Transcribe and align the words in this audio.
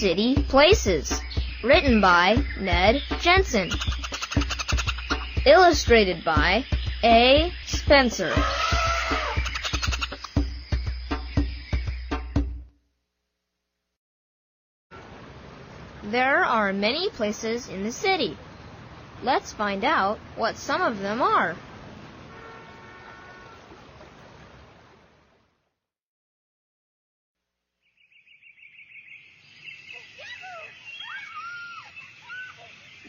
City 0.00 0.34
Places. 0.48 1.20
Written 1.62 2.00
by 2.00 2.42
Ned 2.58 3.02
Jensen. 3.20 3.70
Illustrated 5.44 6.24
by 6.24 6.64
A. 7.04 7.52
Spencer. 7.66 8.34
There 16.04 16.44
are 16.46 16.72
many 16.72 17.10
places 17.10 17.68
in 17.68 17.84
the 17.84 17.92
city. 17.92 18.38
Let's 19.22 19.52
find 19.52 19.84
out 19.84 20.18
what 20.34 20.56
some 20.56 20.80
of 20.80 21.00
them 21.00 21.20
are. 21.20 21.56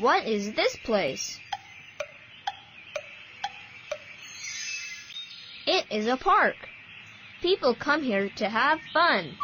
What 0.00 0.26
is 0.26 0.54
this 0.54 0.76
place? 0.76 1.38
It 5.66 5.84
is 5.90 6.06
a 6.06 6.16
park. 6.16 6.56
People 7.42 7.74
come 7.74 8.02
here 8.02 8.30
to 8.36 8.48
have 8.48 8.80
fun. 8.94 9.36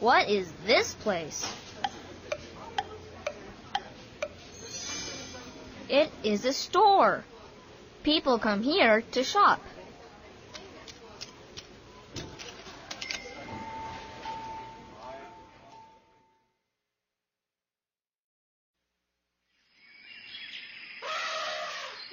What 0.00 0.28
is 0.28 0.50
this 0.66 0.94
place? 0.94 1.69
It 5.90 6.08
is 6.22 6.44
a 6.44 6.52
store. 6.52 7.24
People 8.04 8.38
come 8.38 8.62
here 8.62 9.02
to 9.10 9.24
shop. 9.24 9.60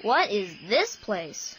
What 0.01 0.31
is 0.31 0.49
this 0.67 0.95
place? 0.95 1.55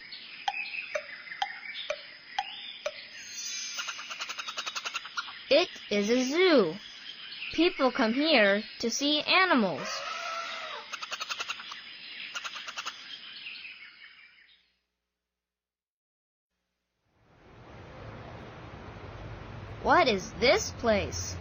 It 5.49 5.69
is 5.89 6.11
a 6.11 6.25
zoo. 6.25 6.75
People 7.53 7.93
come 7.93 8.13
here 8.13 8.65
to 8.81 8.91
see 8.91 9.21
animals. 9.21 9.87
What 19.83 20.09
is 20.09 20.33
this 20.41 20.73
place? 20.79 21.37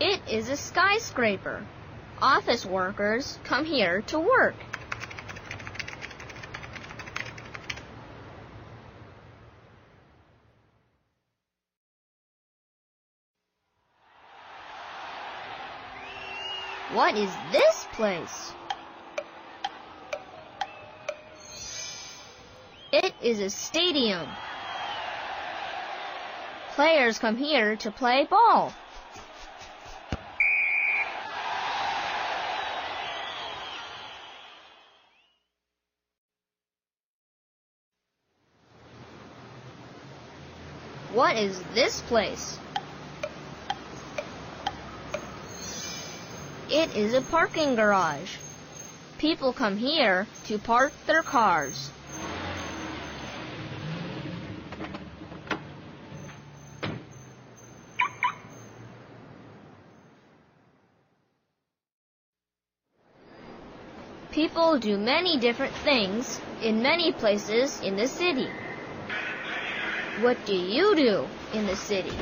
It 0.00 0.20
is 0.28 0.48
a 0.48 0.56
skyscraper. 0.56 1.64
Office 2.20 2.66
workers 2.66 3.38
come 3.44 3.64
here 3.64 4.02
to 4.08 4.18
work. 4.18 4.56
What 16.92 17.16
is 17.16 17.30
this 17.52 17.86
place? 17.92 18.52
Is 23.22 23.40
a 23.40 23.50
stadium. 23.50 24.28
Players 26.74 27.18
come 27.18 27.36
here 27.36 27.76
to 27.76 27.90
play 27.90 28.26
ball. 28.28 28.74
What 41.14 41.36
is 41.36 41.62
this 41.72 42.02
place? 42.02 42.58
It 46.68 46.94
is 46.94 47.14
a 47.14 47.22
parking 47.22 47.74
garage. 47.74 48.36
People 49.16 49.54
come 49.54 49.78
here 49.78 50.26
to 50.44 50.58
park 50.58 50.92
their 51.06 51.22
cars. 51.22 51.90
People 64.36 64.78
do 64.78 64.98
many 64.98 65.38
different 65.38 65.72
things 65.76 66.42
in 66.60 66.82
many 66.82 67.10
places 67.10 67.80
in 67.82 67.96
the 67.96 68.06
city. 68.06 68.50
What 70.20 70.36
do 70.44 70.54
you 70.54 70.94
do 70.94 71.26
in 71.54 71.66
the 71.66 71.74
city? 71.74 72.12